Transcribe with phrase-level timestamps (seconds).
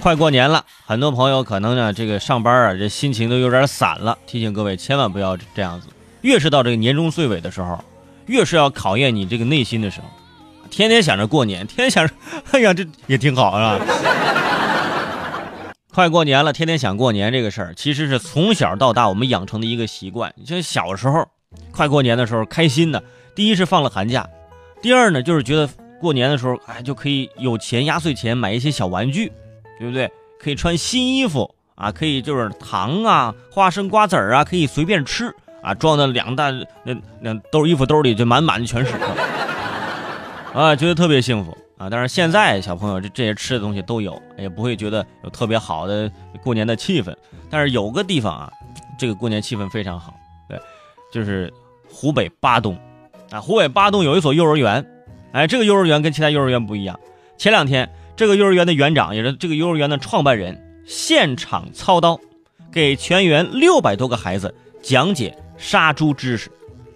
[0.00, 4.16] 快过年了，很多朋友可能呢，这个上班啊，这心情都有点散了。
[4.26, 5.88] 提醒各位，千万不要这样子。
[6.22, 7.78] 越是到这个年终岁尾的时候，
[8.26, 10.06] 越是要考验你这个内心的时候。
[10.70, 12.14] 天天想着过年，天天想着，
[12.52, 13.86] 哎呀，这也挺好，是吧？
[15.92, 20.32] 快过年了，天天想过年这个事儿，其实是从小到大我们养成的一个习惯。
[20.46, 21.26] 像小时候，
[21.72, 23.02] 快过年的时候，开心的，
[23.34, 24.28] 第一是放了寒假，
[24.80, 25.68] 第二呢，就是觉得
[26.00, 29.32] 过年的时候，哎，就可以有钱压岁钱买一些小玩具。
[29.78, 30.10] 对不对？
[30.40, 36.50] 可以穿新衣服啊，可以就是糖啊、花生、瓜子儿啊，可以随便吃啊，装的两大
[36.84, 38.94] 那那兜衣服兜里就满满的全是，
[40.54, 41.88] 啊，觉得特别幸福啊。
[41.90, 46.10] 但是现在小朋友这这些吃的东西都有，也不会觉得有特别好的
[46.42, 47.14] 过年的气氛。
[47.50, 48.52] 但是有个地方啊，
[48.98, 50.14] 这个过年气氛非常好，
[50.48, 50.60] 对，
[51.12, 51.52] 就是
[51.88, 52.78] 湖北巴东
[53.30, 54.84] 啊，湖北巴东有一所幼儿园，
[55.32, 56.98] 哎，这个幼儿园跟其他幼儿园不一样，
[57.38, 57.88] 前两天。
[58.16, 62.18] 这个幼儿园的园长也是这个幼儿园的创办人，现场操刀，
[62.72, 66.50] 给全园六百多个孩子讲解杀猪知识，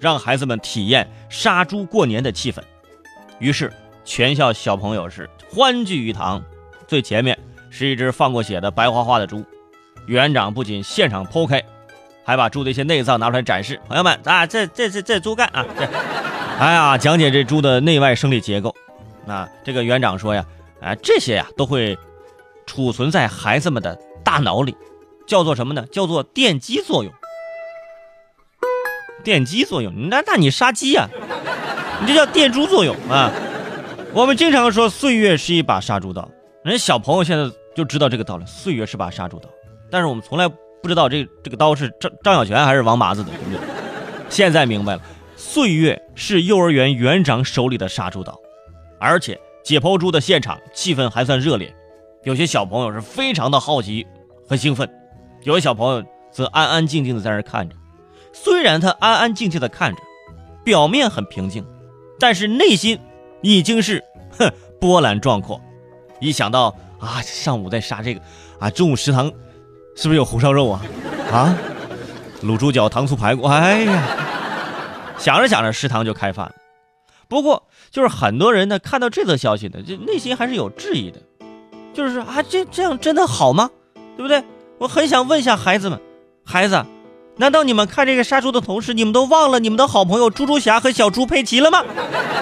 [0.00, 2.58] 让孩子们体验杀猪过年的气氛。
[3.38, 3.72] 于是，
[4.04, 6.42] 全校小朋友是欢聚一堂。
[6.88, 7.38] 最前面
[7.70, 9.44] 是一只放过血的白花花的猪，
[10.08, 11.62] 园长不仅现场剖开，
[12.24, 13.80] 还把猪的一些内脏拿出来展示。
[13.86, 15.84] 朋友们啊，这这这这猪肝啊，这，
[16.58, 18.74] 哎呀，讲解这猪的内外生理结构。
[19.26, 20.44] 那这个园长说呀。
[20.80, 21.96] 啊，这些呀都会
[22.66, 24.76] 储存在孩子们的大脑里，
[25.26, 25.86] 叫做什么呢？
[25.90, 27.10] 叫做电击作用。
[29.22, 31.08] 电击作用，那那你杀鸡呀？
[32.02, 33.32] 你这叫电猪作用啊！
[34.12, 36.28] 我们经常说岁月是一把杀猪刀，
[36.62, 39.48] 人小朋友现在就知道这个道理，岁月是把杀猪刀。
[39.90, 40.46] 但是我们从来
[40.82, 43.58] 不知道这这个刀是张张小泉还是王麻子的，对不对？
[44.28, 45.00] 现在明白了，
[45.34, 48.38] 岁月是幼儿园园长手里的杀猪刀，
[49.04, 49.38] 而且。
[49.62, 51.74] 解剖猪的现场气氛还算热烈，
[52.24, 54.06] 有些小朋友是非常的好奇
[54.46, 54.86] 和兴奋，
[55.44, 57.74] 有些小朋友则安安静静的在那看着。
[58.30, 60.02] 虽然他安安静静的看着，
[60.62, 61.64] 表面很平静，
[62.20, 63.00] 但是内心
[63.40, 64.04] 已经是
[64.38, 65.58] 哼波澜壮阔。
[66.20, 68.20] 一想到啊上午在杀这个，
[68.58, 69.32] 啊中午食堂
[69.96, 70.82] 是不是有红烧肉啊？
[71.32, 71.56] 啊，
[72.44, 74.02] 卤猪脚、糖醋排骨，哎呀，
[75.16, 76.54] 想着想着食堂就开饭了。
[77.28, 81.20] 不过，就是很多人呢看到这则消息呢，就内心还是有质疑的，
[81.92, 83.70] 就是说啊，这这样真的好吗？
[84.16, 84.42] 对不对？
[84.78, 86.00] 我很想问一下孩子们，
[86.44, 86.84] 孩子，
[87.36, 91.84] 难道你们看这个杀猪的同时，你们都忘了你们的好朋友猪猪侠和小猪佩奇了吗？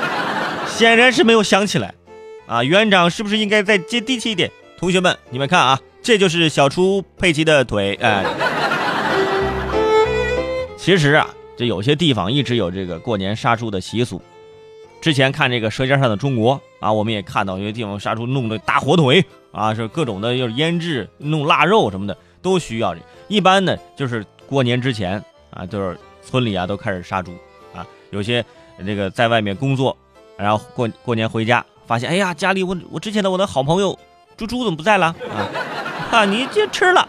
[0.66, 1.94] 显然是没有想起来，
[2.46, 4.50] 啊，园长是不是应该再接地气一点？
[4.78, 8.24] 同学们，你们看啊，这就是小猪佩奇的腿，哎。
[10.76, 14.20] 其实啊，这有些地方一直有这个过年杀猪的习俗。
[15.02, 22.94] 之前看这个《舌尖上的中国》啊，我们也看到有些地方杀猪弄的大火腿啊，是各种的，就是腌制、弄腊肉什么的都需要。
[23.26, 25.20] 一般呢，就是过年之前
[25.50, 27.32] 啊，就是村里啊都开始杀猪
[27.74, 27.84] 啊。
[28.10, 28.44] 有些
[28.86, 29.96] 这个在外面工作，
[30.36, 33.98] 然后过过年回家，发现哎呀，家里我我之前的我的好朋友
[34.36, 35.50] 猪猪怎么不在了啊？
[36.12, 37.08] 啊， 你就吃了。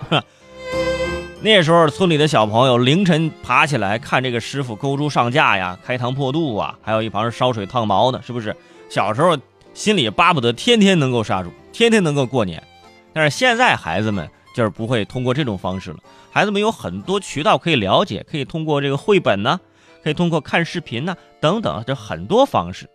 [1.44, 8.56] 那时候村里的小朋友凌晨爬起来看这个师傅勾猪上架呀，开膛破肚啊，还有一旁烧水烫毛呢，是不是？
[8.90, 9.38] 小时候
[9.74, 12.64] 心里巴不得天天能够杀猪，天天能够过年。
[13.12, 15.98] 但是现在孩子们就是不会通过这种方式了，
[16.32, 19.60] 孩子们有很多渠道可以了解，可以通过这个绘本呢，
[20.02, 22.90] 可以通过看视频呢，等等，这很多方式。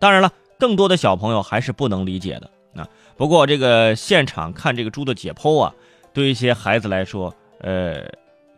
[0.00, 2.50] 当然了，更多的小朋友还是不能理解的
[2.82, 2.88] 啊。
[3.16, 5.72] 不过这个现场看这个猪的解剖啊，
[6.12, 7.32] 对一些孩子来说。
[7.62, 8.04] 呃，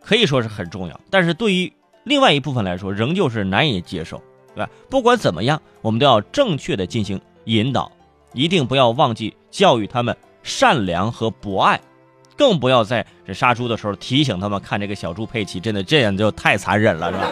[0.01, 1.71] 可以说是很重要，但是对于
[2.03, 4.21] 另外一部分来说，仍旧是难以接受，
[4.53, 4.69] 对吧？
[4.89, 7.91] 不管怎么样，我们都要正确的进行引导，
[8.33, 11.79] 一定不要忘记教育他们善良和博爱，
[12.35, 17.31] 更不要在这杀猪的时候提醒他们看这个小猪佩奇，真的这样就太残忍了，是吧？